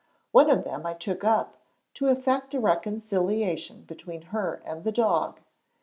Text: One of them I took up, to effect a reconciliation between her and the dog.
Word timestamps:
One 0.31 0.49
of 0.49 0.63
them 0.63 0.87
I 0.87 0.95
took 0.95 1.23
up, 1.23 1.57
to 1.93 2.07
effect 2.07 2.55
a 2.55 2.59
reconciliation 2.59 3.83
between 3.83 4.23
her 4.33 4.59
and 4.65 4.83
the 4.83 4.91
dog. 4.91 5.41